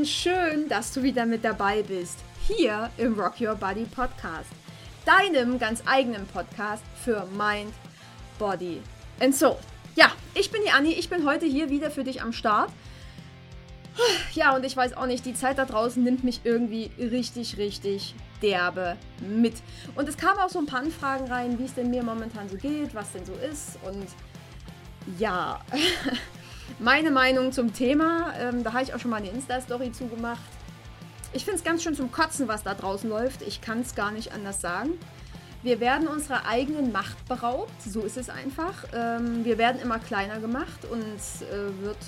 [0.00, 2.20] und schön, dass du wieder mit dabei bist.
[2.48, 4.48] Hier im Rock Your Body Podcast.
[5.04, 7.74] Deinem ganz eigenen Podcast für Mind,
[8.38, 8.80] Body
[9.20, 9.58] and Soul.
[9.96, 12.70] Ja, ich bin die Anni, ich bin heute hier wieder für dich am Start.
[14.32, 18.14] Ja, und ich weiß auch nicht, die Zeit da draußen nimmt mich irgendwie richtig, richtig
[18.40, 19.56] derbe mit.
[19.96, 22.56] Und es kamen auch so ein paar Anfragen rein, wie es denn mir momentan so
[22.56, 23.76] geht, was denn so ist.
[23.84, 24.06] Und
[25.18, 25.60] ja,
[26.78, 30.40] meine Meinung zum Thema, ähm, da habe ich auch schon mal eine Insta-Story zugemacht.
[31.32, 33.42] Ich finde es ganz schön zum Kotzen, was da draußen läuft.
[33.42, 34.90] Ich kann es gar nicht anders sagen.
[35.62, 38.84] Wir werden unserer eigenen Macht beraubt, so ist es einfach.
[38.94, 41.98] Ähm, wir werden immer kleiner gemacht und äh, wird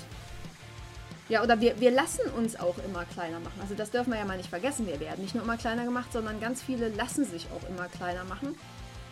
[1.29, 3.59] ja, oder wir, wir lassen uns auch immer kleiner machen.
[3.61, 4.85] Also das dürfen wir ja mal nicht vergessen.
[4.85, 8.25] Wir werden nicht nur immer kleiner gemacht, sondern ganz viele lassen sich auch immer kleiner
[8.25, 8.55] machen.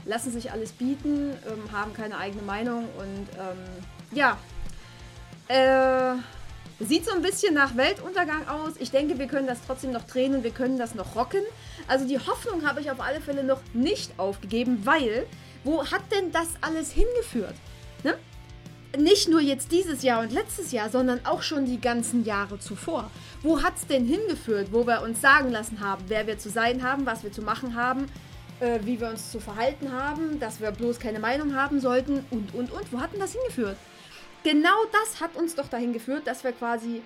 [0.05, 3.57] Lassen sich alles bieten, ähm, haben keine eigene Meinung und ähm,
[4.11, 4.37] ja,
[5.51, 6.15] äh,
[6.83, 8.73] sieht so ein bisschen nach Weltuntergang aus.
[8.79, 11.41] Ich denke, wir können das trotzdem noch drehen und wir können das noch rocken.
[11.87, 15.25] Also die Hoffnung habe ich auf alle Fälle noch nicht aufgegeben, weil
[15.63, 17.55] wo hat denn das alles hingeführt?
[18.03, 18.15] Ne?
[18.97, 23.09] nicht nur jetzt dieses Jahr und letztes Jahr, sondern auch schon die ganzen Jahre zuvor.
[23.41, 26.83] Wo hat es denn hingeführt, wo wir uns sagen lassen haben, wer wir zu sein
[26.83, 28.07] haben, was wir zu machen haben,
[28.59, 32.53] äh, wie wir uns zu verhalten haben, dass wir bloß keine Meinung haben sollten und,
[32.53, 32.91] und, und.
[32.91, 33.77] Wo hat denn das hingeführt?
[34.43, 37.03] Genau das hat uns doch dahin geführt, dass wir quasi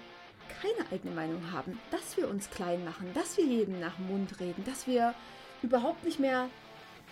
[0.62, 4.40] keine eigene Meinung haben, dass wir uns klein machen, dass wir jedem nach dem Mund
[4.40, 5.14] reden, dass wir
[5.62, 6.48] überhaupt nicht mehr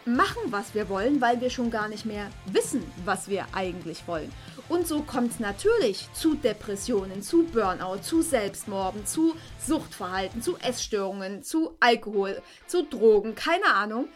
[0.06, 4.32] machen, was wir wollen, weil wir schon gar nicht mehr wissen, was wir eigentlich wollen.
[4.70, 11.44] Und so kommt es natürlich zu Depressionen, zu Burnout, zu Selbstmorden, zu Suchtverhalten, zu Essstörungen,
[11.44, 14.08] zu Alkohol, zu Drogen, keine Ahnung.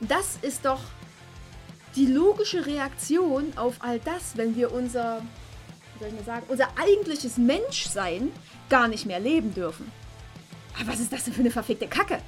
[0.00, 0.80] Das ist doch
[1.96, 5.22] die logische Reaktion auf all das, wenn wir unser,
[5.94, 8.30] wie soll ich mal sagen, unser eigentliches Menschsein
[8.68, 9.90] gar nicht mehr leben dürfen.
[10.78, 12.18] Aber was ist das denn für eine verfickte Kacke?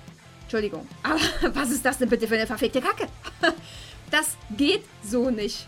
[0.42, 0.88] Entschuldigung.
[1.02, 1.20] Aber
[1.54, 3.06] was ist das denn bitte für eine verfickte Kacke?
[4.10, 5.66] Das geht so nicht.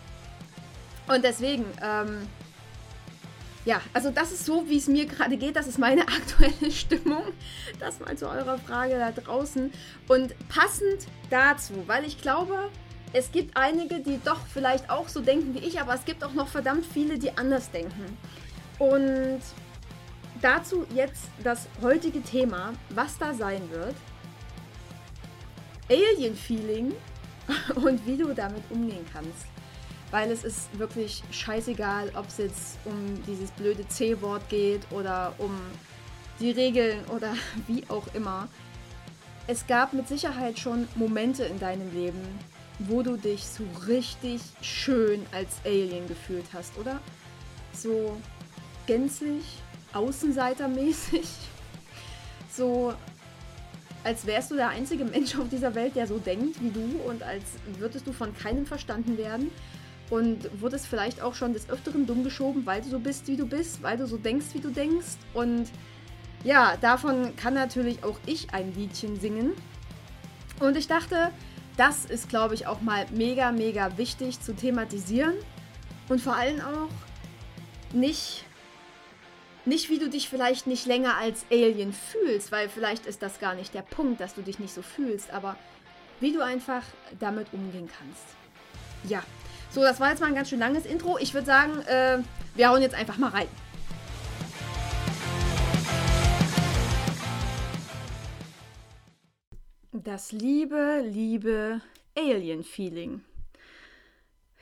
[1.07, 2.27] Und deswegen, ähm,
[3.65, 5.55] ja, also das ist so, wie es mir gerade geht.
[5.55, 7.23] Das ist meine aktuelle Stimmung.
[7.79, 9.71] Das mal zu eurer Frage da draußen.
[10.07, 12.71] Und passend dazu, weil ich glaube,
[13.13, 16.33] es gibt einige, die doch vielleicht auch so denken wie ich, aber es gibt auch
[16.33, 18.17] noch verdammt viele, die anders denken.
[18.79, 19.41] Und
[20.41, 23.95] dazu jetzt das heutige Thema, was da sein wird.
[25.89, 26.93] Alien-Feeling
[27.75, 29.45] und wie du damit umgehen kannst.
[30.09, 35.51] Weil es ist wirklich scheißegal, ob es jetzt um dieses blöde C-Wort geht oder um
[36.39, 37.35] die Regeln oder
[37.67, 38.47] wie auch immer.
[39.47, 42.21] Es gab mit Sicherheit schon Momente in deinem Leben,
[42.87, 46.99] wo du dich so richtig schön als Alien gefühlt hast, oder?
[47.73, 48.17] So
[48.87, 49.43] gänzlich
[49.93, 51.27] außenseitermäßig.
[52.53, 52.93] So
[54.03, 57.23] als wärst du der einzige Mensch auf dieser Welt, der so denkt wie du und
[57.23, 57.45] als
[57.79, 59.51] würdest du von keinem verstanden werden
[60.09, 63.45] und wurdest vielleicht auch schon des Öfteren dumm geschoben, weil du so bist, wie du
[63.45, 65.15] bist, weil du so denkst, wie du denkst.
[65.33, 65.69] Und
[66.43, 69.53] ja, davon kann natürlich auch ich ein Liedchen singen.
[70.59, 71.31] Und ich dachte,
[71.77, 75.35] das ist, glaube ich, auch mal mega, mega wichtig zu thematisieren
[76.09, 76.89] und vor allem auch
[77.93, 78.45] nicht
[79.63, 83.53] nicht, wie du dich vielleicht nicht länger als Alien fühlst, weil vielleicht ist das gar
[83.53, 85.55] nicht der Punkt, dass du dich nicht so fühlst, aber
[86.19, 86.81] wie du einfach
[87.19, 88.23] damit umgehen kannst.
[89.03, 89.21] Ja,
[89.69, 91.17] so, das war jetzt mal ein ganz schön langes Intro.
[91.19, 92.19] Ich würde sagen, äh,
[92.55, 93.47] wir hauen jetzt einfach mal rein.
[100.03, 101.79] Das liebe, liebe
[102.17, 103.23] Alien-Feeling.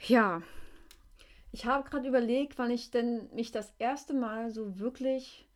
[0.08, 0.42] Ja,
[1.54, 5.48] ich habe gerade überlegt, wann ich denn mich das erste Mal so wirklich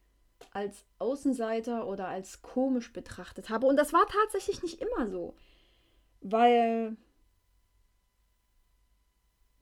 [0.52, 3.68] als Außenseiter oder als komisch betrachtet habe.
[3.68, 5.36] Und das war tatsächlich nicht immer so.
[6.22, 6.96] Weil.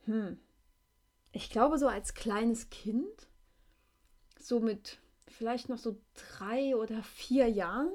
[0.06, 0.40] Hm.
[1.32, 3.28] Ich glaube, so als kleines Kind,
[4.38, 5.98] so mit vielleicht noch so
[6.38, 7.92] drei oder vier Jahren,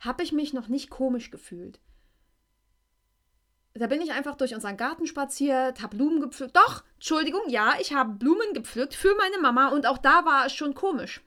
[0.00, 1.80] habe ich mich noch nicht komisch gefühlt
[3.78, 6.56] da bin ich einfach durch unseren Garten spaziert, habe Blumen gepflückt.
[6.56, 10.52] Doch, Entschuldigung, ja, ich habe Blumen gepflückt für meine Mama und auch da war es
[10.52, 11.22] schon komisch.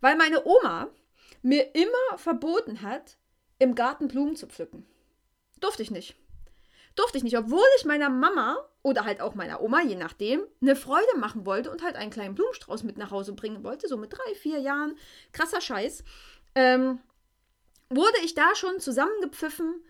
[0.00, 0.88] Weil meine Oma
[1.42, 3.16] mir immer verboten hat,
[3.58, 4.86] im Garten Blumen zu pflücken.
[5.60, 6.16] Durfte ich nicht.
[6.94, 10.76] Durfte ich nicht, obwohl ich meiner Mama oder halt auch meiner Oma, je nachdem, eine
[10.76, 14.12] Freude machen wollte und halt einen kleinen Blumenstrauß mit nach Hause bringen wollte, so mit
[14.12, 14.96] drei, vier Jahren.
[15.32, 16.04] Krasser Scheiß.
[16.54, 17.00] Ähm,
[17.88, 19.82] wurde ich da schon zusammengepfiffen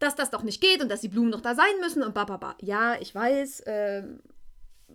[0.00, 2.56] dass das doch nicht geht und dass die Blumen noch da sein müssen und bababa.
[2.60, 4.02] Ja, ich weiß, äh,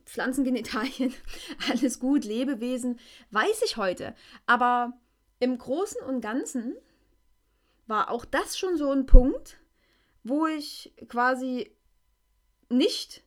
[0.05, 1.13] Pflanzengenitalien,
[1.69, 2.99] alles gut, Lebewesen,
[3.31, 4.13] weiß ich heute.
[4.47, 4.93] Aber
[5.39, 6.75] im Großen und Ganzen
[7.87, 9.57] war auch das schon so ein Punkt,
[10.23, 11.71] wo ich quasi
[12.67, 13.23] nicht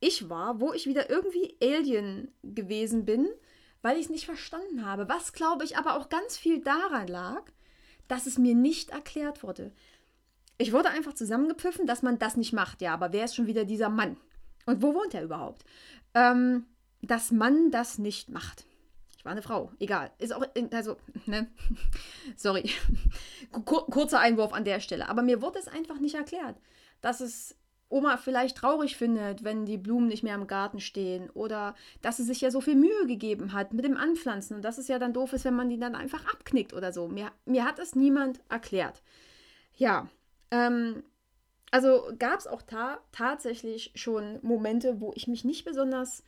[0.00, 3.28] ich war, wo ich wieder irgendwie Alien gewesen bin,
[3.82, 5.08] weil ich es nicht verstanden habe.
[5.08, 7.44] Was, glaube ich, aber auch ganz viel daran lag,
[8.12, 9.72] dass es mir nicht erklärt wurde.
[10.58, 12.82] Ich wurde einfach zusammengepfiffen, dass man das nicht macht.
[12.82, 14.18] Ja, aber wer ist schon wieder dieser Mann?
[14.66, 15.64] Und wo wohnt er überhaupt?
[16.12, 16.66] Ähm,
[17.00, 18.66] dass man das nicht macht.
[19.16, 19.72] Ich war eine Frau.
[19.78, 20.10] Egal.
[20.18, 21.50] Ist auch, also, ne?
[22.36, 22.70] Sorry.
[23.64, 25.08] Kur kurzer Einwurf an der Stelle.
[25.08, 26.56] Aber mir wurde es einfach nicht erklärt,
[27.00, 27.56] dass es
[27.92, 32.24] Oma vielleicht traurig findet, wenn die Blumen nicht mehr im Garten stehen oder dass sie
[32.24, 35.12] sich ja so viel Mühe gegeben hat mit dem Anpflanzen und dass es ja dann
[35.12, 37.08] doof ist, wenn man die dann einfach abknickt oder so.
[37.08, 39.02] Mir, mir hat es niemand erklärt.
[39.76, 40.08] Ja,
[40.50, 41.02] ähm,
[41.70, 46.22] also gab es auch ta tatsächlich schon Momente, wo ich mich nicht besonders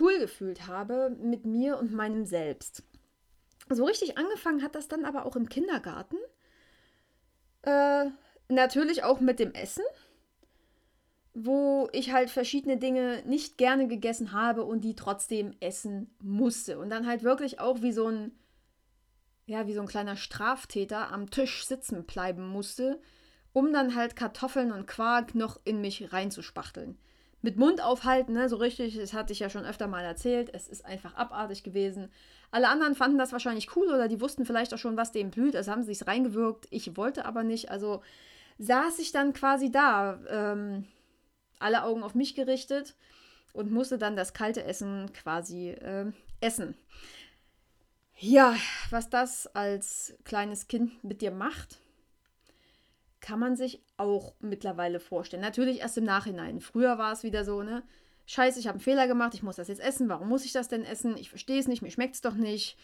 [0.00, 2.82] cool gefühlt habe mit mir und meinem Selbst.
[3.68, 6.16] So richtig angefangen hat das dann aber auch im Kindergarten.
[7.62, 8.06] Äh,
[8.48, 9.84] natürlich auch mit dem Essen,
[11.38, 16.78] wo ich halt verschiedene Dinge nicht gerne gegessen habe und die trotzdem essen musste.
[16.78, 18.32] Und dann halt wirklich auch wie so ein,
[19.44, 23.00] ja, wie so ein kleiner Straftäter am Tisch sitzen bleiben musste,
[23.52, 26.98] um dann halt Kartoffeln und Quark noch in mich reinzuspachteln
[27.42, 30.66] mit Mund aufhalten, ne, so richtig, das hatte ich ja schon öfter mal erzählt, es
[30.66, 32.10] ist einfach abartig gewesen.
[32.50, 35.54] Alle anderen fanden das wahrscheinlich cool oder die wussten vielleicht auch schon, was dem blüht,
[35.54, 36.66] also haben sie es reingewirkt.
[36.70, 38.02] Ich wollte aber nicht, also
[38.58, 40.86] saß ich dann quasi da, ähm,
[41.58, 42.94] alle Augen auf mich gerichtet
[43.52, 46.76] und musste dann das kalte Essen quasi äh, essen.
[48.18, 48.56] Ja,
[48.90, 51.78] was das als kleines Kind mit dir macht,
[53.20, 55.42] kann man sich auch mittlerweile vorstellen.
[55.42, 56.60] Natürlich erst im Nachhinein.
[56.60, 57.82] Früher war es wieder so, ne?
[58.26, 60.08] Scheiße, ich habe einen Fehler gemacht, ich muss das jetzt essen.
[60.08, 61.16] Warum muss ich das denn essen?
[61.16, 62.76] Ich verstehe es nicht, mir schmeckt es doch nicht.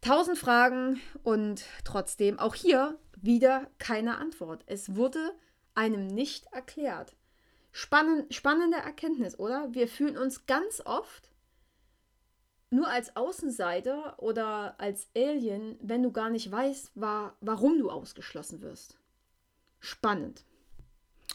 [0.00, 4.62] Tausend Fragen und trotzdem auch hier wieder keine Antwort.
[4.66, 5.32] Es wurde
[5.74, 7.16] einem nicht erklärt.
[7.72, 9.68] Spannen, spannende Erkenntnis, oder?
[9.72, 11.30] Wir fühlen uns ganz oft
[12.70, 18.60] nur als Außenseiter oder als Alien, wenn du gar nicht weißt, war, warum du ausgeschlossen
[18.62, 18.98] wirst
[19.80, 20.44] spannend.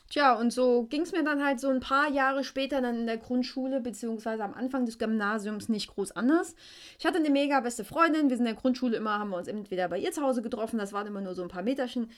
[0.10, 3.08] Tja, und so ging es mir dann halt so ein paar Jahre später dann in
[3.08, 6.56] der Grundschule, beziehungsweise am Anfang des Gymnasiums nicht groß anders.
[7.00, 9.48] Ich hatte eine mega beste Freundin, wir sind in der Grundschule immer, haben wir uns
[9.48, 12.12] entweder bei ihr zu Hause getroffen, das waren immer nur so ein paar Meterchen,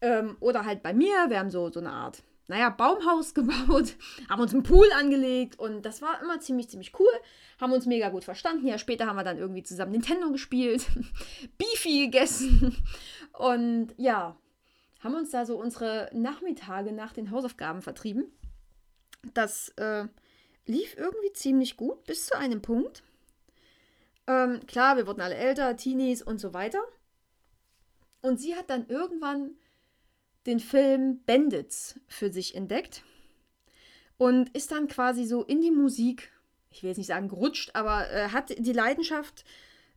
[0.00, 3.96] ähm, oder halt bei mir, wir haben so, so eine Art, naja, Baumhaus gebaut,
[4.28, 7.12] haben uns einen Pool angelegt und das war immer ziemlich, ziemlich cool,
[7.60, 8.66] haben uns mega gut verstanden.
[8.66, 10.86] Ja, später haben wir dann irgendwie zusammen Nintendo gespielt,
[11.58, 12.76] Beefy gegessen
[13.32, 14.36] und ja,
[15.00, 18.26] haben uns da so unsere Nachmittage nach den Hausaufgaben vertrieben.
[19.34, 20.06] Das äh,
[20.66, 23.02] lief irgendwie ziemlich gut bis zu einem Punkt.
[24.26, 26.80] Ähm, klar, wir wurden alle älter, Teenies und so weiter.
[28.20, 29.56] Und sie hat dann irgendwann
[30.46, 33.02] den Film Bandits für sich entdeckt
[34.18, 36.32] und ist dann quasi so in die Musik,
[36.70, 39.44] ich will jetzt nicht sagen gerutscht, aber äh, hat die Leidenschaft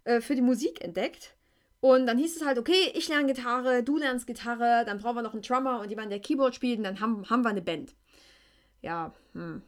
[0.04, 1.36] äh, für die Musik entdeckt
[1.80, 5.22] und dann hieß es halt, okay, ich lerne Gitarre, du lernst Gitarre, dann brauchen wir
[5.22, 7.94] noch einen Drummer und jemanden, der Keyboard spielt und dann haben, haben wir eine Band.
[8.82, 9.62] Ja, hm,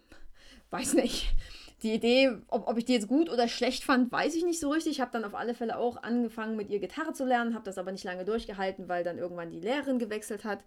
[0.72, 1.36] weiß nicht.
[1.84, 4.72] Die Idee, ob, ob ich die jetzt gut oder schlecht fand, weiß ich nicht so
[4.72, 4.94] richtig.
[4.94, 7.78] Ich habe dann auf alle Fälle auch angefangen, mit ihr Gitarre zu lernen, habe das
[7.78, 10.64] aber nicht lange durchgehalten, weil dann irgendwann die Lehrerin gewechselt hat.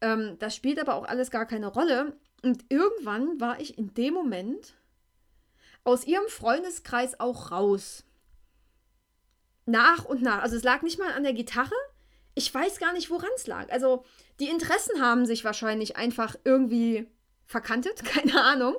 [0.00, 2.16] Ähm, das spielt aber auch alles gar keine Rolle.
[2.42, 4.74] Und irgendwann war ich in dem Moment
[5.84, 8.04] aus ihrem Freundeskreis auch raus
[9.66, 10.42] nach und nach.
[10.42, 11.74] Also es lag nicht mal an der Gitarre.
[12.34, 13.70] Ich weiß gar nicht, woran es lag.
[13.70, 14.04] Also
[14.40, 17.06] die Interessen haben sich wahrscheinlich einfach irgendwie
[17.46, 18.76] verkantet, keine Ahnung.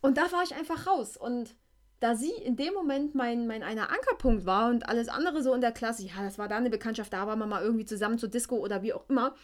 [0.00, 1.16] Und da war ich einfach raus.
[1.16, 1.54] Und
[2.00, 5.60] da sie in dem Moment mein, mein einer Ankerpunkt war und alles andere so in
[5.60, 8.30] der Klasse, ja, das war da eine Bekanntschaft, da waren wir mal irgendwie zusammen zur
[8.30, 9.34] Disco oder wie auch immer.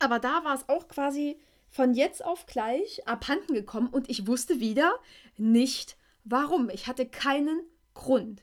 [0.00, 1.38] Aber da war es auch quasi
[1.70, 4.94] von jetzt auf gleich abhanden gekommen und ich wusste wieder
[5.36, 6.70] nicht warum.
[6.70, 7.62] Ich hatte keinen
[7.94, 8.42] Grund.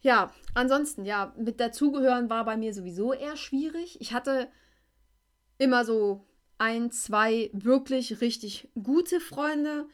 [0.00, 4.00] Ja, ansonsten, ja, mit dazugehören war bei mir sowieso eher schwierig.
[4.00, 4.48] Ich hatte
[5.58, 6.24] immer so
[6.58, 9.86] ein, zwei wirklich richtig gute Freunde.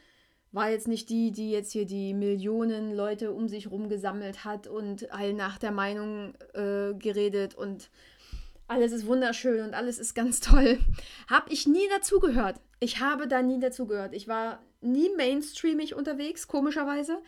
[0.51, 4.67] War jetzt nicht die, die jetzt hier die Millionen Leute um sich rum gesammelt hat
[4.67, 7.89] und all nach der Meinung äh, geredet und
[8.67, 10.79] alles ist wunderschön und alles ist ganz toll.
[11.29, 12.59] Hab ich nie dazugehört.
[12.79, 14.13] Ich habe da nie dazugehört.
[14.13, 17.19] Ich war nie mainstreamig unterwegs, komischerweise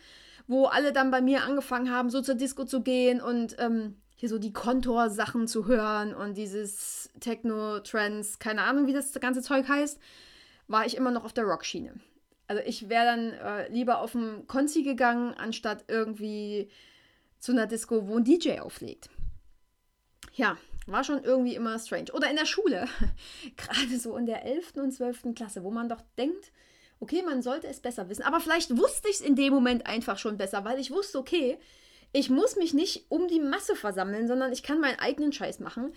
[0.48, 4.28] wo alle dann bei mir angefangen haben, so zur Disco zu gehen und ähm, hier
[4.28, 10.00] so die Kontor-Sachen zu hören und dieses Techno-Trends, keine Ahnung, wie das ganze Zeug heißt,
[10.66, 11.94] war ich immer noch auf der Rockschiene.
[12.48, 16.68] Also ich wäre dann äh, lieber auf dem Konzi gegangen, anstatt irgendwie
[17.38, 19.08] zu einer Disco, wo ein DJ auflegt.
[20.34, 22.12] Ja, war schon irgendwie immer strange.
[22.12, 22.88] Oder in der Schule,
[23.56, 24.72] gerade so in der 11.
[24.78, 25.34] und 12.
[25.36, 26.50] Klasse, wo man doch denkt,
[26.98, 28.24] okay, man sollte es besser wissen.
[28.24, 31.56] Aber vielleicht wusste ich es in dem Moment einfach schon besser, weil ich wusste, okay,
[32.12, 35.92] ich muss mich nicht um die Masse versammeln, sondern ich kann meinen eigenen Scheiß machen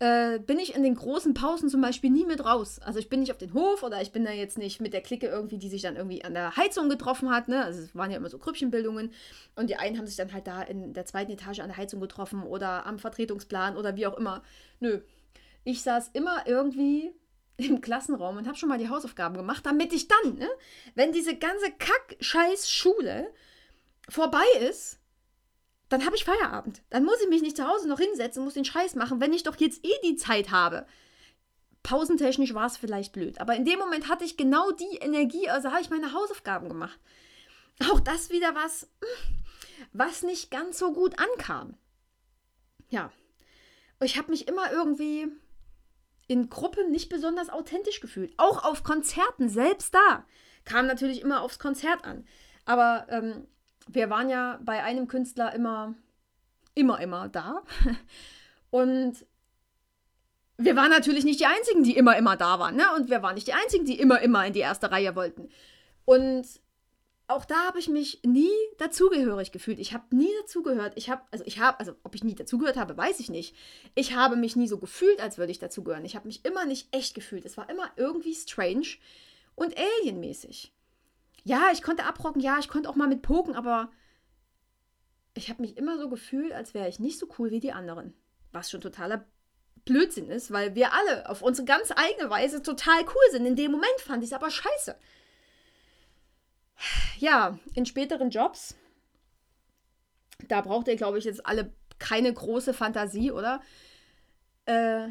[0.00, 2.80] äh, bin ich in den großen Pausen zum Beispiel nie mit raus.
[2.80, 5.02] Also ich bin nicht auf den Hof oder ich bin da jetzt nicht mit der
[5.02, 7.48] Clique irgendwie, die sich dann irgendwie an der Heizung getroffen hat.
[7.48, 7.64] Ne?
[7.64, 9.12] Also es waren ja immer so Grüppchenbildungen
[9.54, 12.00] und die einen haben sich dann halt da in der zweiten Etage an der Heizung
[12.00, 14.42] getroffen oder am Vertretungsplan oder wie auch immer.
[14.80, 15.00] Nö,
[15.62, 17.14] ich saß immer irgendwie
[17.56, 20.48] im Klassenraum und habe schon mal die Hausaufgaben gemacht, damit ich dann, ne,
[20.96, 23.32] wenn diese ganze Kack-Scheiß-Schule
[24.08, 24.98] vorbei ist,
[25.94, 26.82] dann habe ich Feierabend.
[26.90, 29.44] Dann muss ich mich nicht zu Hause noch hinsetzen, muss den Scheiß machen, wenn ich
[29.44, 30.88] doch jetzt eh die Zeit habe.
[31.84, 35.70] Pausentechnisch war es vielleicht blöd, aber in dem Moment hatte ich genau die Energie, also
[35.70, 36.98] habe ich meine Hausaufgaben gemacht.
[37.92, 38.88] Auch das wieder was,
[39.92, 41.76] was nicht ganz so gut ankam.
[42.88, 43.12] Ja,
[44.02, 45.28] ich habe mich immer irgendwie
[46.26, 48.34] in Gruppen nicht besonders authentisch gefühlt.
[48.36, 50.24] Auch auf Konzerten, selbst da.
[50.64, 52.26] Kam natürlich immer aufs Konzert an.
[52.64, 53.46] Aber ähm,
[53.88, 55.94] wir waren ja bei einem Künstler immer,
[56.74, 57.62] immer, immer da.
[58.70, 59.24] Und
[60.56, 62.76] wir waren natürlich nicht die Einzigen, die immer, immer da waren.
[62.76, 62.84] Ne?
[62.96, 65.48] Und wir waren nicht die Einzigen, die immer, immer in die erste Reihe wollten.
[66.04, 66.46] Und
[67.26, 69.78] auch da habe ich mich nie dazugehörig gefühlt.
[69.78, 70.92] Ich habe nie dazugehört.
[70.96, 73.56] Ich habe, also ich habe, also ob ich nie dazugehört habe, weiß ich nicht.
[73.94, 76.04] Ich habe mich nie so gefühlt, als würde ich dazugehören.
[76.04, 77.46] Ich habe mich immer nicht echt gefühlt.
[77.46, 78.98] Es war immer irgendwie strange
[79.54, 80.73] und alienmäßig
[81.44, 83.90] ja, ich konnte abrocken, ja, ich konnte auch mal mit poken, aber
[85.34, 88.14] ich habe mich immer so gefühlt, als wäre ich nicht so cool wie die anderen.
[88.50, 89.26] Was schon totaler
[89.84, 93.44] Blödsinn ist, weil wir alle auf unsere ganz eigene Weise total cool sind.
[93.44, 94.96] In dem Moment fand ich es aber scheiße.
[97.18, 98.74] Ja, in späteren Jobs,
[100.48, 103.60] da braucht ihr, glaube ich, jetzt alle keine große Fantasie, oder?
[104.66, 105.08] Äh,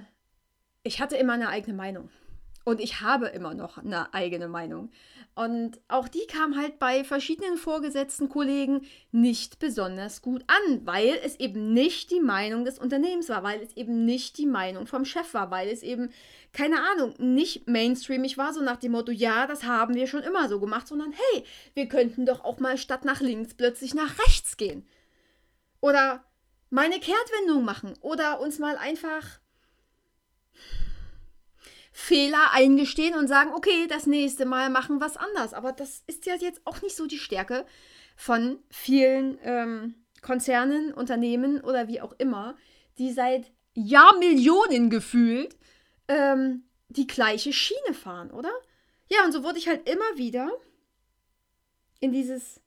[0.84, 2.10] ich hatte immer eine eigene Meinung.
[2.66, 4.90] Und ich habe immer noch eine eigene Meinung.
[5.36, 11.40] Und auch die kam halt bei verschiedenen vorgesetzten Kollegen nicht besonders gut an, weil es
[11.40, 15.34] eben nicht die Meinung des Unternehmens war, weil es eben nicht die Meinung vom Chef
[15.34, 16.12] war, weil es eben,
[16.54, 20.48] keine Ahnung, nicht mainstreamig war, so nach dem Motto, ja, das haben wir schon immer
[20.48, 21.44] so gemacht, sondern hey,
[21.74, 24.88] wir könnten doch auch mal statt nach links plötzlich nach rechts gehen.
[25.82, 26.24] Oder
[26.70, 29.40] mal eine Kehrtwendung machen oder uns mal einfach
[32.04, 35.54] Fehler eingestehen und sagen, okay, das nächste Mal machen wir es anders.
[35.54, 37.66] Aber das ist ja jetzt auch nicht so die Stärke
[38.18, 42.58] von vielen ähm, Konzernen, Unternehmen oder wie auch immer,
[42.98, 45.56] die seit Jahrmillionen gefühlt
[46.10, 48.52] ähm, die gleiche Schiene fahren, oder?
[49.10, 50.52] Ja, und so wurde ich halt immer wieder
[52.02, 52.60] in dieses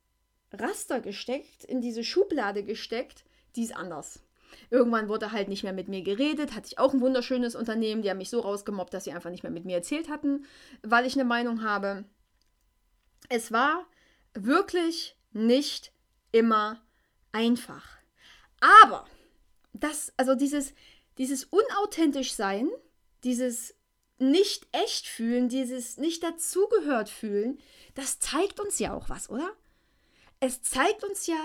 [0.51, 3.23] Raster gesteckt, in diese Schublade gesteckt,
[3.55, 4.19] die ist anders.
[4.69, 8.09] Irgendwann wurde halt nicht mehr mit mir geredet, hatte ich auch ein wunderschönes Unternehmen, die
[8.09, 10.45] haben mich so rausgemobbt, dass sie einfach nicht mehr mit mir erzählt hatten,
[10.83, 12.05] weil ich eine Meinung habe.
[13.29, 13.85] Es war
[14.33, 15.91] wirklich nicht
[16.31, 16.81] immer
[17.31, 17.97] einfach.
[18.59, 19.05] Aber
[19.73, 20.73] das, also dieses,
[21.17, 22.69] dieses unauthentisch sein,
[23.23, 23.75] dieses
[24.19, 27.59] nicht echt fühlen, dieses nicht dazugehört fühlen,
[27.93, 29.51] das zeigt uns ja auch was, oder?
[30.39, 31.39] Es zeigt uns ja,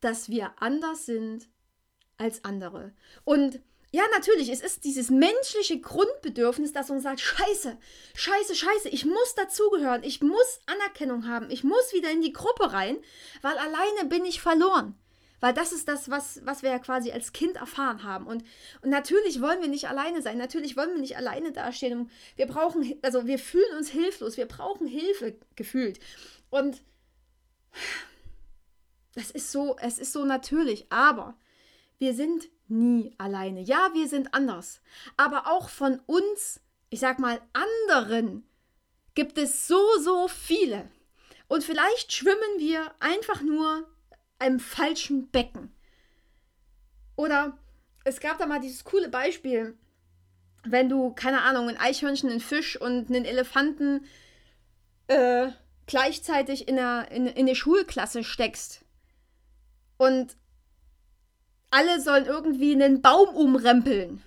[0.00, 1.48] dass wir anders sind
[2.22, 2.92] als andere.
[3.24, 3.60] Und
[3.94, 7.76] ja, natürlich, es ist dieses menschliche Grundbedürfnis, das uns sagt, scheiße,
[8.14, 12.72] scheiße, scheiße, ich muss dazugehören, ich muss Anerkennung haben, ich muss wieder in die Gruppe
[12.72, 12.96] rein,
[13.42, 14.94] weil alleine bin ich verloren.
[15.40, 18.28] Weil das ist das, was, was wir ja quasi als Kind erfahren haben.
[18.28, 18.44] Und,
[18.80, 22.10] und natürlich wollen wir nicht alleine sein, natürlich wollen wir nicht alleine dastehen.
[22.36, 25.98] Wir brauchen, also wir fühlen uns hilflos, wir brauchen Hilfe gefühlt.
[26.48, 26.80] Und
[29.14, 31.36] das ist so, es ist so natürlich, aber
[32.02, 33.60] wir sind nie alleine.
[33.60, 34.80] Ja, wir sind anders.
[35.16, 38.44] Aber auch von uns, ich sag mal, anderen
[39.14, 40.90] gibt es so, so viele.
[41.46, 43.88] Und vielleicht schwimmen wir einfach nur
[44.44, 45.72] im falschen Becken.
[47.14, 47.56] Oder
[48.02, 49.78] es gab da mal dieses coole Beispiel,
[50.64, 54.06] wenn du, keine Ahnung, ein Eichhörnchen, einen Fisch und einen Elefanten
[55.06, 55.52] äh,
[55.86, 58.84] gleichzeitig in eine, in, in eine Schulklasse steckst
[59.98, 60.36] und
[61.72, 64.22] alle sollen irgendwie einen Baum umrempeln.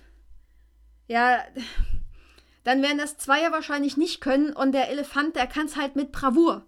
[1.08, 1.42] Ja,
[2.64, 5.94] dann werden das zwei ja wahrscheinlich nicht können und der Elefant, der kann es halt
[5.96, 6.66] mit Bravour.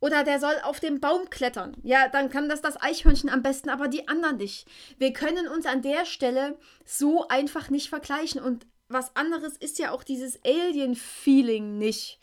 [0.00, 1.76] Oder der soll auf den Baum klettern.
[1.82, 4.66] Ja, dann kann das das Eichhörnchen am besten, aber die anderen nicht.
[4.96, 8.40] Wir können uns an der Stelle so einfach nicht vergleichen.
[8.40, 12.18] Und was anderes ist ja auch dieses Alien-Feeling nicht.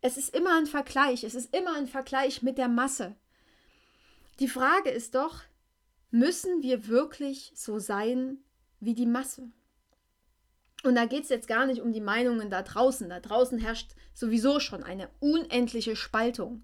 [0.00, 1.22] Es ist immer ein Vergleich.
[1.22, 3.14] Es ist immer ein Vergleich mit der Masse.
[4.40, 5.42] Die Frage ist doch,
[6.12, 8.38] müssen wir wirklich so sein
[8.78, 9.50] wie die Masse?
[10.84, 13.08] Und da geht es jetzt gar nicht um die Meinungen da draußen.
[13.08, 16.62] Da draußen herrscht sowieso schon eine unendliche Spaltung.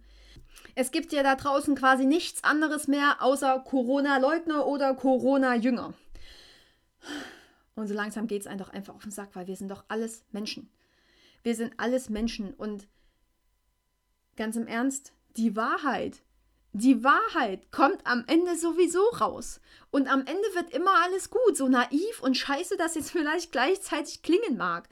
[0.75, 5.95] Es gibt ja da draußen quasi nichts anderes mehr außer Corona-Leugner oder Corona-Jünger.
[7.75, 9.85] Und so langsam geht es einem doch einfach auf den Sack, weil wir sind doch
[9.89, 10.71] alles Menschen.
[11.45, 12.89] Wir sind alles Menschen und
[14.37, 16.23] ganz im Ernst, die Wahrheit,
[16.73, 19.61] die Wahrheit kommt am Ende sowieso raus.
[19.91, 24.23] Und am Ende wird immer alles gut, so naiv und scheiße, dass jetzt vielleicht gleichzeitig
[24.23, 24.89] klingen mag.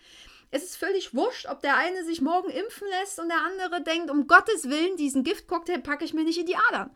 [0.50, 4.10] Es ist völlig wurscht, ob der eine sich morgen impfen lässt und der andere denkt,
[4.10, 6.90] um Gottes Willen, diesen Giftcocktail packe ich mir nicht in die Adern.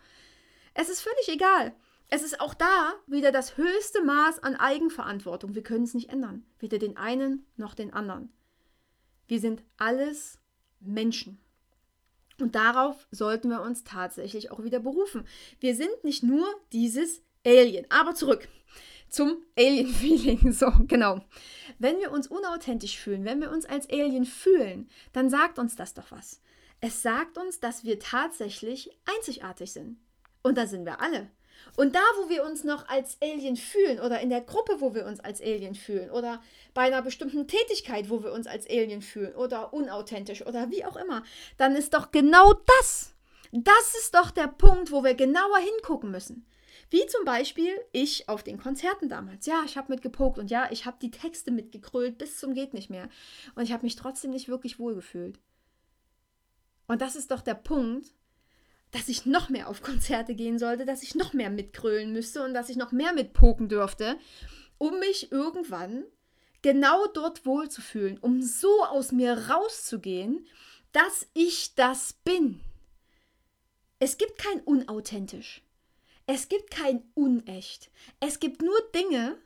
[0.73, 1.75] Es ist völlig egal.
[2.09, 5.55] Es ist auch da wieder das höchste Maß an Eigenverantwortung.
[5.55, 6.45] Wir können es nicht ändern.
[6.59, 8.33] Weder den einen noch den anderen.
[9.29, 10.39] Wir sind alles
[10.81, 11.39] Menschen.
[12.41, 15.25] Und darauf sollten wir uns tatsächlich auch wieder berufen.
[15.61, 17.87] Wir sind nicht nur dieses Alien.
[17.91, 18.49] Aber zurück
[19.09, 20.53] zum Alien-Feeling.
[20.61, 21.21] So, genau.
[21.79, 25.95] Wenn wir uns unauthentisch fühlen, wenn wir uns als Alien fühlen, dann sagt uns das
[25.95, 26.41] doch was.
[26.81, 29.99] Es sagt uns, dass wir tatsächlich einzigartig sind.
[30.43, 31.31] Und da sind wir alle.
[31.77, 35.07] Und da, wo wir uns noch als Alien fühlen oder in der Gruppe, wo wir
[35.07, 36.43] uns als Alien fühlen oder
[36.75, 40.97] bei einer bestimmten Tätigkeit, wo wir uns als Alien fühlen oder unauthentisch oder wie auch
[40.97, 41.23] immer,
[41.57, 43.15] dann ist doch genau das,
[43.53, 46.47] das ist doch der Punkt, wo wir genauer hingucken müssen.
[46.91, 49.47] Wie zum Beispiel ich auf den Konzerten damals.
[49.47, 52.91] Ja, ich habe mitgepokt und ja, ich habe die Texte mitgekrölt bis zum geht nicht
[52.91, 53.09] mehr.
[53.55, 55.39] Und ich habe mich trotzdem nicht wirklich wohlgefühlt.
[56.89, 58.09] Und das ist doch der Punkt,
[58.91, 62.55] dass ich noch mehr auf Konzerte gehen sollte, dass ich noch mehr mitkrölen müsste und
[62.55, 64.19] dass ich noch mehr mitpoken dürfte,
[64.79, 66.05] um mich irgendwann
[66.63, 70.47] genau dort wohlzufühlen, um so aus mir rauszugehen,
[70.93, 72.61] dass ich das bin.
[73.99, 75.63] Es gibt kein unauthentisch.
[76.27, 77.91] Es gibt kein unecht.
[78.19, 79.37] Es gibt nur Dinge,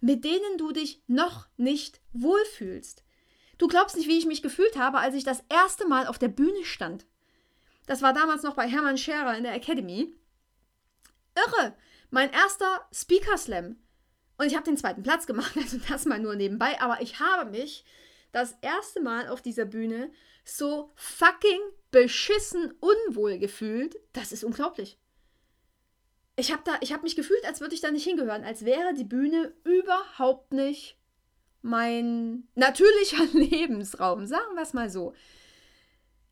[0.00, 3.04] mit denen du dich noch nicht wohlfühlst.
[3.58, 6.28] Du glaubst nicht, wie ich mich gefühlt habe, als ich das erste Mal auf der
[6.28, 7.06] Bühne stand.
[7.90, 10.14] Das war damals noch bei Hermann Scherer in der Academy.
[11.34, 11.74] Irre!
[12.10, 13.78] Mein erster Speaker Slam.
[14.38, 16.80] Und ich habe den zweiten Platz gemacht, also das mal nur nebenbei.
[16.80, 17.84] Aber ich habe mich
[18.30, 20.12] das erste Mal auf dieser Bühne
[20.44, 21.58] so fucking
[21.90, 23.96] beschissen unwohl gefühlt.
[24.12, 24.96] Das ist unglaublich.
[26.36, 29.52] Ich habe hab mich gefühlt, als würde ich da nicht hingehören, als wäre die Bühne
[29.64, 30.96] überhaupt nicht
[31.60, 35.12] mein natürlicher Lebensraum, sagen wir es mal so.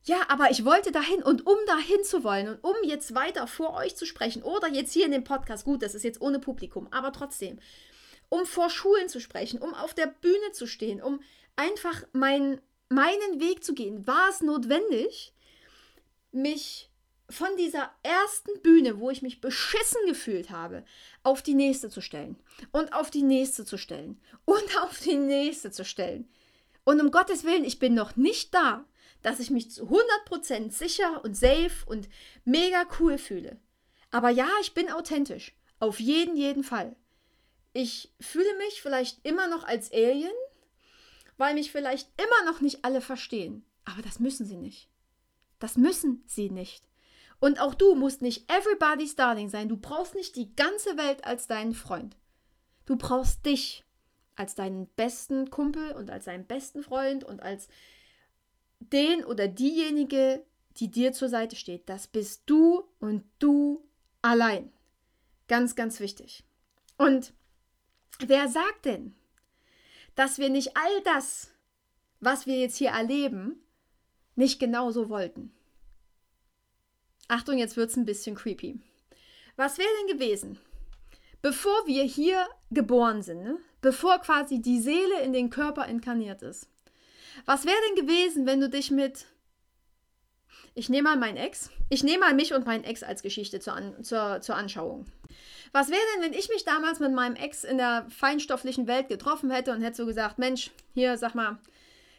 [0.05, 3.75] Ja, aber ich wollte dahin und um dahin zu wollen und um jetzt weiter vor
[3.75, 6.89] euch zu sprechen oder jetzt hier in dem Podcast, gut, das ist jetzt ohne Publikum,
[6.91, 7.59] aber trotzdem,
[8.29, 11.21] um vor Schulen zu sprechen, um auf der Bühne zu stehen, um
[11.57, 15.35] einfach mein, meinen Weg zu gehen, war es notwendig,
[16.33, 16.91] mich
[17.31, 20.85] von dieser ersten Bühne, wo ich mich beschissen gefühlt habe,
[21.23, 22.37] auf die nächste zu stellen
[22.73, 26.31] und auf die nächste zu stellen und auf die nächste zu stellen.
[26.85, 28.87] Und um Gottes Willen, ich bin noch nicht da,
[29.23, 32.09] dass ich mich zu 100% sicher und safe und
[32.45, 33.59] mega cool fühle.
[34.11, 35.55] Aber ja, ich bin authentisch.
[35.81, 36.97] Auf jeden, jeden Fall.
[37.73, 40.33] Ich fühle mich vielleicht immer noch als Alien,
[41.37, 43.65] weil mich vielleicht immer noch nicht alle verstehen.
[43.85, 44.89] Aber das müssen sie nicht.
[45.59, 46.85] Das müssen sie nicht.
[47.41, 49.69] Und auch du musst nicht everybody's darling sein.
[49.69, 52.17] Du brauchst nicht die ganze Welt als deinen Freund.
[52.87, 53.85] Du brauchst dich
[54.35, 57.69] als deinen besten Kumpel und als deinen besten Freund und als
[58.81, 60.45] den oder diejenige,
[60.77, 61.89] die dir zur Seite steht.
[61.89, 63.85] Das bist du und du
[64.23, 64.73] allein.
[65.49, 66.45] Ganz, ganz wichtig.
[66.97, 67.33] Und
[68.21, 69.15] wer sagt denn,
[70.15, 71.53] dass wir nicht all das,
[72.21, 73.63] was wir jetzt hier erleben,
[74.35, 75.53] nicht genauso wollten?
[77.29, 78.81] Achtung, jetzt wird es ein bisschen creepy.
[79.57, 80.59] Was wäre denn gewesen,
[81.43, 83.59] bevor wir hier geboren sind, ne?
[83.81, 86.69] bevor quasi die Seele in den Körper inkarniert ist?
[87.45, 89.27] Was wäre denn gewesen, wenn du dich mit.
[90.75, 91.71] Ich nehme mal meinen Ex.
[91.89, 95.07] Ich nehme mal mich und meinen Ex als Geschichte zur, An zur, zur Anschauung.
[95.73, 99.51] Was wäre denn, wenn ich mich damals mit meinem Ex in der feinstofflichen Welt getroffen
[99.51, 101.59] hätte und hätte so gesagt: Mensch, hier, sag mal,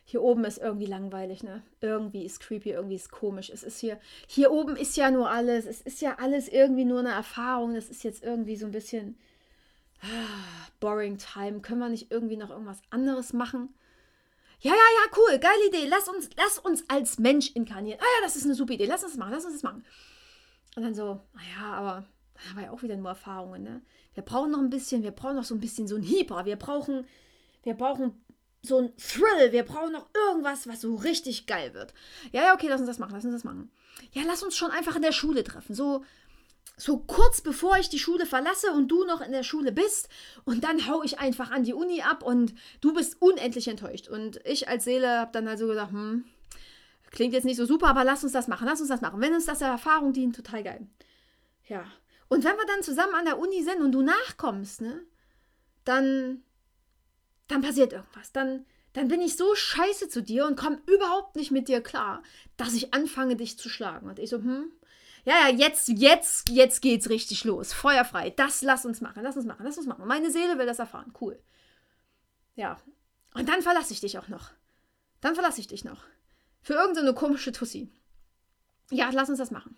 [0.06, 1.62] hier oben ist irgendwie langweilig, ne?
[1.82, 3.52] Irgendwie ist creepy, irgendwie ist komisch.
[3.52, 5.66] Es ist hier, hier oben ist ja nur alles.
[5.66, 7.76] Es ist ja alles irgendwie nur eine Erfahrung.
[7.76, 9.18] Das ist jetzt irgendwie so ein bisschen
[10.02, 11.62] ah, boring time.
[11.62, 13.74] Können wir nicht irgendwie noch irgendwas anderes machen?
[14.62, 15.88] Ja, ja, ja, cool, geile Idee.
[15.88, 18.00] Lass uns, lass uns als Mensch inkarnieren.
[18.02, 18.86] Ah ja, das ist eine super Idee.
[18.86, 19.86] Lass uns das machen, lass uns das machen.
[20.76, 23.82] Und dann so, naja, aber da war ja auch wieder nur Erfahrungen, ne?
[24.13, 26.45] Wir brauchen noch ein bisschen, wir brauchen noch so ein bisschen so ein Hieper.
[26.45, 27.06] Wir brauchen,
[27.63, 28.22] wir brauchen
[28.62, 29.52] so ein Thrill.
[29.52, 31.93] Wir brauchen noch irgendwas, was so richtig geil wird.
[32.32, 33.72] Ja, ja, okay, lass uns das machen, lass uns das machen.
[34.12, 35.74] Ja, lass uns schon einfach in der Schule treffen.
[35.74, 36.04] So,
[36.80, 40.08] so kurz bevor ich die Schule verlasse und du noch in der Schule bist
[40.46, 44.08] und dann hau ich einfach an die Uni ab und du bist unendlich enttäuscht.
[44.08, 46.24] Und ich als Seele habe dann also gesagt, hm,
[47.12, 49.20] klingt jetzt nicht so super, aber lass uns das machen, lass uns das machen.
[49.20, 50.88] Wenn uns das der Erfahrung dient, total geil.
[51.68, 51.84] Ja.
[52.30, 55.02] Und wenn wir dann zusammen an der Uni sind und du nachkommst, ne,
[55.84, 56.44] dann,
[57.50, 58.32] dann passiert irgendwas.
[58.32, 62.24] Dann, dann bin ich so scheiße zu dir und komme überhaupt nicht mit dir klar,
[62.56, 64.08] dass ich anfange, dich zu schlagen.
[64.08, 64.72] Und ich so, hm,
[65.26, 67.74] ja, ja, jetzt, jetzt, jetzt geht's richtig los.
[67.74, 68.32] Feuerfrei.
[68.32, 70.08] Das lass uns machen, lass uns machen, lass uns machen.
[70.08, 71.14] Meine Seele will das erfahren.
[71.20, 71.40] Cool.
[72.56, 72.80] Ja.
[73.34, 74.52] Und dann verlasse ich dich auch noch.
[75.22, 76.04] Dann verlasse ich dich noch.
[76.62, 77.90] Für irgendeine komische Tussi.
[78.92, 79.78] Ja, lass uns das machen.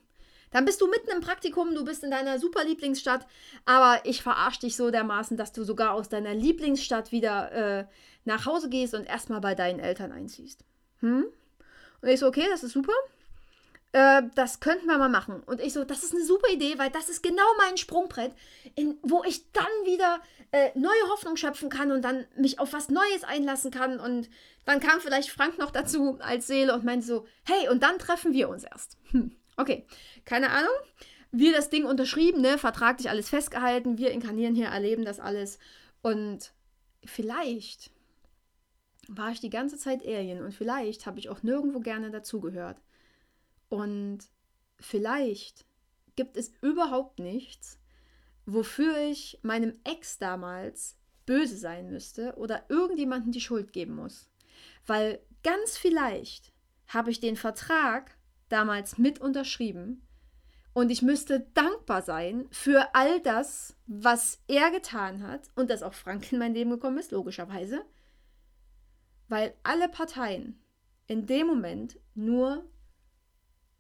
[0.52, 3.26] Dann bist du mitten im Praktikum, du bist in deiner super Lieblingsstadt,
[3.66, 7.86] aber ich verarsche dich so dermaßen, dass du sogar aus deiner Lieblingsstadt wieder äh,
[8.26, 10.66] nach Hause gehst und erstmal bei deinen Eltern einziehst.
[11.00, 11.26] Hm?
[12.02, 12.94] Und ich so, okay, das ist super
[13.94, 15.42] äh, das könnten wir mal machen.
[15.44, 18.34] Und ich so, das ist eine super Idee, weil das ist genau mein Sprungbrett,
[18.76, 22.90] in, wo ich dann wieder äh, neue Hoffnung schöpfen kann und dann mich auf was
[22.90, 24.00] Neues einlassen kann.
[24.00, 24.30] Und
[24.66, 28.34] dann kam vielleicht Frank noch dazu als Seele und meinte so, hey, und dann treffen
[28.34, 28.98] wir uns erst.
[29.12, 29.86] Hm, okay,
[30.26, 30.74] keine Ahnung.
[31.34, 35.60] Wir das Ding unterschrieben, ne, vertraglich alles festgehalten, wir inkarnieren hier, erleben das alles.
[36.02, 36.52] Und
[37.06, 37.90] vielleicht
[39.08, 42.78] war ich die ganze Zeit Alien und vielleicht habe ich auch nirgendwo gerne dazugehört.
[43.72, 44.20] Und
[44.82, 45.66] vielleicht
[46.18, 47.80] gibt es überhaupt nichts,
[48.46, 54.30] wofür ich meinem Ex damals böse sein müsste oder irgendjemandem die Schuld geben muss.
[54.86, 56.52] Weil ganz vielleicht
[56.88, 58.18] habe ich den Vertrag
[58.50, 60.06] damals mit unterschrieben
[60.74, 65.94] und ich müsste dankbar sein für all das, was er getan hat und dass auch
[65.94, 67.86] Frank in mein Leben gekommen ist, logischerweise.
[69.30, 70.62] Weil alle Parteien
[71.08, 72.70] in dem Moment nur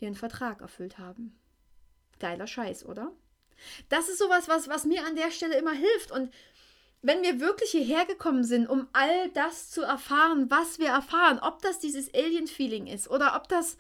[0.01, 1.37] ihren Vertrag erfüllt haben.
[2.19, 3.11] Geiler Scheiß, oder?
[3.89, 6.11] Das ist sowas, was, was mir an der Stelle immer hilft.
[6.11, 6.33] Und
[7.01, 11.61] wenn wir wirklich hierher gekommen sind, um all das zu erfahren, was wir erfahren, ob
[11.61, 13.77] das dieses Alien-Feeling ist oder ob das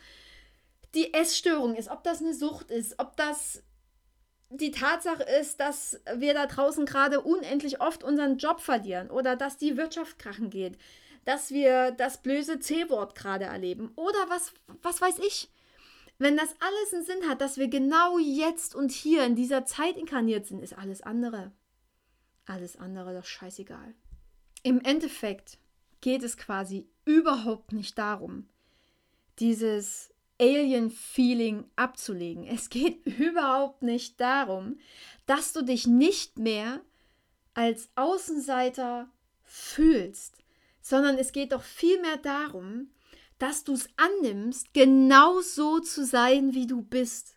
[0.95, 3.63] die Essstörung ist, ob das eine Sucht ist, ob das
[4.49, 9.57] die Tatsache ist, dass wir da draußen gerade unendlich oft unseren Job verlieren oder dass
[9.57, 10.77] die Wirtschaft krachen geht,
[11.23, 15.49] dass wir das böse C-Wort gerade erleben oder was, was weiß ich.
[16.21, 19.97] Wenn das alles einen Sinn hat, dass wir genau jetzt und hier in dieser Zeit
[19.97, 21.51] inkarniert sind, ist alles andere.
[22.45, 23.95] Alles andere doch scheißegal.
[24.61, 25.57] Im Endeffekt
[25.99, 28.47] geht es quasi überhaupt nicht darum,
[29.39, 32.45] dieses Alien-Feeling abzulegen.
[32.45, 34.77] Es geht überhaupt nicht darum,
[35.25, 36.81] dass du dich nicht mehr
[37.55, 39.09] als Außenseiter
[39.43, 40.37] fühlst,
[40.83, 42.91] sondern es geht doch vielmehr darum,
[43.41, 47.35] dass du es annimmst, genau so zu sein, wie du bist.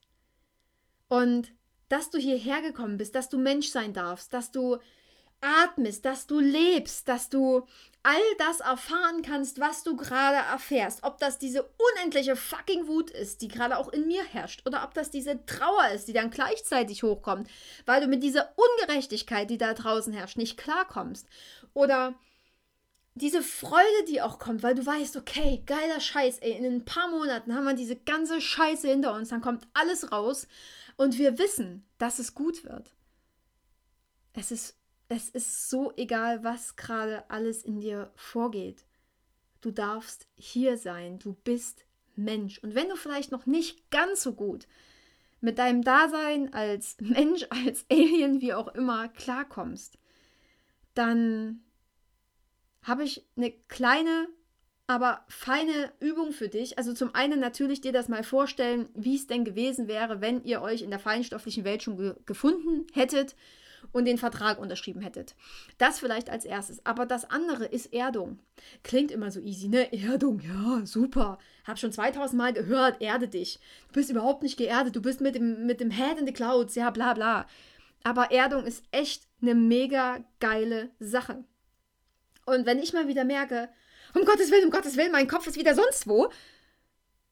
[1.08, 1.52] Und
[1.88, 4.78] dass du hierher gekommen bist, dass du Mensch sein darfst, dass du
[5.40, 7.66] atmest, dass du lebst, dass du
[8.02, 11.04] all das erfahren kannst, was du gerade erfährst.
[11.04, 14.92] Ob das diese unendliche fucking Wut ist, die gerade auch in mir herrscht, oder ob
[14.92, 17.48] das diese Trauer ist, die dann gleichzeitig hochkommt,
[17.86, 21.26] weil du mit dieser Ungerechtigkeit, die da draußen herrscht, nicht klarkommst.
[21.72, 22.14] Oder
[23.14, 27.08] diese Freude, die auch kommt, weil du weißt, okay, geiler Scheiß, ey, in ein paar
[27.08, 30.48] Monaten haben wir diese ganze Scheiße hinter uns, dann kommt alles raus
[30.96, 32.92] und wir wissen, dass es gut wird.
[34.32, 34.76] Es ist,
[35.08, 38.84] es ist so egal, was gerade alles in dir vorgeht.
[39.60, 41.84] Du darfst hier sein, du bist
[42.16, 42.58] Mensch.
[42.58, 44.66] Und wenn du vielleicht noch nicht ganz so gut
[45.40, 49.98] mit deinem Dasein als Mensch, als Alien, wie auch immer, klarkommst,
[50.94, 51.63] dann
[52.84, 54.28] habe ich eine kleine,
[54.86, 56.78] aber feine Übung für dich.
[56.78, 60.62] Also zum einen natürlich dir das mal vorstellen, wie es denn gewesen wäre, wenn ihr
[60.62, 63.34] euch in der feinstofflichen Welt schon ge gefunden hättet
[63.92, 65.34] und den Vertrag unterschrieben hättet.
[65.78, 66.84] Das vielleicht als erstes.
[66.86, 68.38] Aber das andere ist Erdung.
[68.82, 69.92] Klingt immer so easy, ne?
[69.92, 71.38] Erdung, ja, super.
[71.66, 73.58] Hab schon 2000 Mal gehört, erde dich.
[73.88, 76.74] Du bist überhaupt nicht geerdet, du bist mit dem, mit dem Head in the Clouds,
[76.74, 77.46] ja, bla bla.
[78.02, 81.44] Aber Erdung ist echt eine mega geile Sache.
[82.46, 83.68] Und wenn ich mal wieder merke,
[84.14, 86.30] um Gottes Willen, um Gottes Willen, mein Kopf ist wieder sonst wo,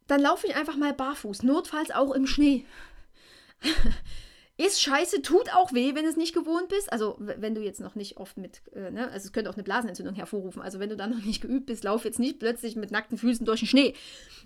[0.07, 2.67] dann laufe ich einfach mal barfuß, notfalls auch im Schnee.
[4.57, 6.93] ist scheiße, tut auch weh, wenn es nicht gewohnt bist.
[6.93, 9.63] Also, wenn du jetzt noch nicht oft mit, äh, ne, also es könnte auch eine
[9.63, 10.63] Blasenentzündung hervorrufen.
[10.63, 13.47] Also, wenn du dann noch nicht geübt bist, lauf jetzt nicht plötzlich mit nackten Füßen
[13.47, 13.95] durch den Schnee.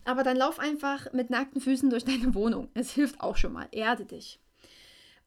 [0.05, 2.69] Aber dann lauf einfach mit nackten Füßen durch deine Wohnung.
[2.75, 3.69] Es hilft auch schon mal.
[3.73, 4.39] Erde dich.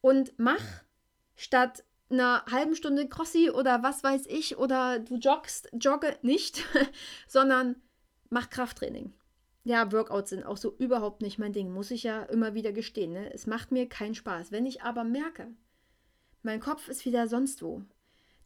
[0.00, 0.62] Und mach
[1.36, 6.64] statt einer halben Stunde Crossi oder was weiß ich oder du joggst, jogge nicht,
[7.28, 7.76] sondern
[8.30, 9.12] mach Krafttraining.
[9.64, 13.12] ja, Workouts sind auch so überhaupt nicht mein Ding, muss ich ja immer wieder gestehen.
[13.12, 13.32] Ne?
[13.32, 14.52] Es macht mir keinen Spaß.
[14.52, 15.48] Wenn ich aber merke,
[16.42, 17.82] mein Kopf ist wieder sonst wo,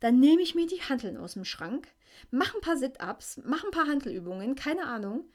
[0.00, 1.88] dann nehme ich mir die Hanteln aus dem Schrank,
[2.30, 5.30] mache ein paar Sit-Ups, mache ein paar Hantelübungen, keine Ahnung.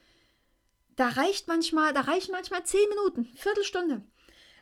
[0.96, 4.04] Da reicht manchmal, da reichen manchmal zehn Minuten, Viertelstunde.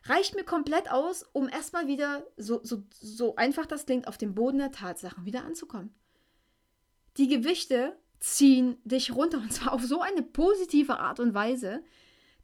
[0.07, 4.35] Reicht mir komplett aus, um erstmal wieder, so, so, so einfach das klingt, auf den
[4.35, 5.93] Boden der Tatsachen wieder anzukommen.
[7.17, 11.83] Die Gewichte ziehen dich runter und zwar auf so eine positive Art und Weise,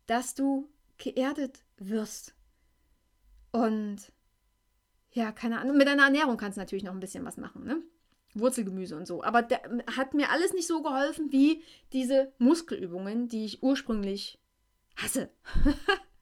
[0.08, 2.36] dass du geerdet wirst.
[3.52, 4.12] Und
[5.12, 7.82] ja, keine Ahnung, mit deiner Ernährung kannst du natürlich noch ein bisschen was machen, ne?
[8.36, 9.23] Wurzelgemüse und so.
[9.23, 9.62] Aber der,
[9.95, 14.39] hat mir alles nicht so geholfen wie diese Muskelübungen, die ich ursprünglich
[14.95, 15.30] hasse.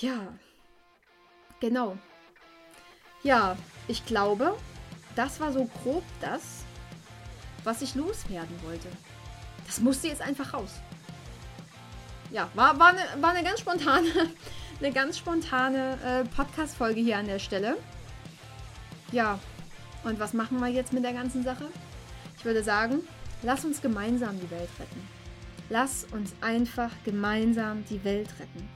[0.00, 0.32] ja,
[1.60, 1.96] genau.
[3.22, 3.56] Ja,
[3.88, 4.56] ich glaube,
[5.16, 6.64] das war so grob das,
[7.64, 8.88] was ich loswerden wollte.
[9.66, 10.70] Das musste jetzt einfach raus.
[12.30, 14.08] Ja, war, war, eine, war eine ganz spontane,
[14.80, 17.76] eine ganz spontane äh, Podcast-Folge hier an der Stelle.
[19.12, 19.38] Ja,
[20.04, 21.66] und was machen wir jetzt mit der ganzen Sache?
[22.36, 23.00] Ich würde sagen,
[23.42, 25.08] lass uns gemeinsam die Welt retten.
[25.70, 28.68] Lass uns einfach gemeinsam die Welt retten.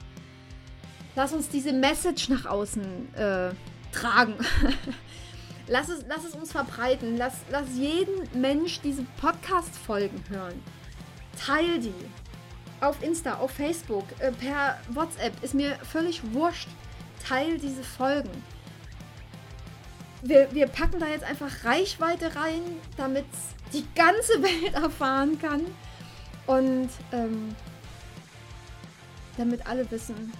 [1.15, 3.51] Lass uns diese Message nach außen äh,
[3.91, 4.35] tragen.
[5.67, 7.15] Lass es, lass es uns verbreiten.
[7.17, 10.61] Lass, lass jeden Mensch diese Podcast-Folgen hören.
[11.39, 11.93] Teil die.
[12.81, 15.41] Auf Insta, auf Facebook, äh, per WhatsApp.
[15.41, 16.67] Ist mir völlig wurscht.
[17.25, 18.29] Teil diese Folgen.
[20.21, 22.61] Wir, wir packen da jetzt einfach Reichweite rein,
[22.97, 23.25] damit
[23.71, 25.61] die ganze Welt erfahren kann.
[26.45, 27.55] Und ähm,
[29.37, 30.33] damit alle wissen,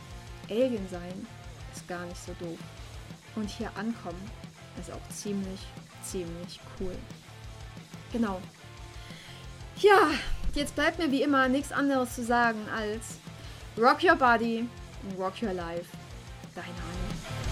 [0.53, 1.27] Alien sein
[1.73, 2.59] ist gar nicht so doof.
[3.35, 4.21] Und hier ankommen
[4.79, 5.61] ist auch ziemlich,
[6.03, 6.95] ziemlich cool.
[8.11, 8.39] Genau.
[9.79, 10.11] Ja,
[10.53, 13.17] jetzt bleibt mir wie immer nichts anderes zu sagen als
[13.77, 14.67] Rock Your Body
[15.17, 15.89] Rock Your Life.
[16.55, 17.42] Deine Anne.